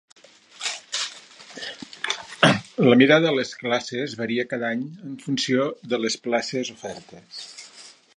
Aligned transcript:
La 2.87 2.97
mida 3.01 3.19
de 3.25 3.33
les 3.35 3.51
classes 3.59 4.15
varia 4.23 4.47
cada 4.55 4.71
any 4.77 4.83
en 5.11 5.21
funció 5.27 5.69
de 5.93 6.01
les 6.07 6.17
places 6.25 6.73
ofertes. 6.79 7.45